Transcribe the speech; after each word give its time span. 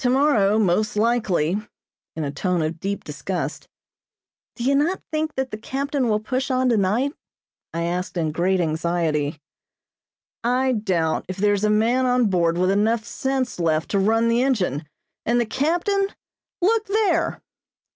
"Tomorrow, 0.00 0.58
most 0.58 0.96
likely," 0.96 1.56
in 2.16 2.24
a 2.24 2.32
tone 2.32 2.62
of 2.62 2.80
deep 2.80 3.04
disgust. 3.04 3.68
"Do 4.56 4.64
you 4.64 4.74
not 4.74 5.00
think 5.12 5.36
that 5.36 5.52
the 5.52 5.56
captain 5.56 6.08
will 6.08 6.18
push 6.18 6.50
on 6.50 6.68
tonight?" 6.68 7.12
I 7.72 7.84
asked 7.84 8.16
in 8.16 8.32
great 8.32 8.58
anxiety. 8.60 9.38
"I 10.42 10.72
doubt 10.72 11.26
if 11.28 11.36
there 11.36 11.52
is 11.54 11.62
a 11.62 11.70
man 11.70 12.06
on 12.06 12.26
board 12.26 12.58
with 12.58 12.72
enough 12.72 13.04
sense 13.04 13.60
left 13.60 13.88
to 13.92 14.00
run 14.00 14.26
the 14.28 14.42
engine, 14.42 14.84
and 15.24 15.40
the 15.40 15.46
captain 15.46 16.08
look 16.60 16.86
there!" 16.86 17.40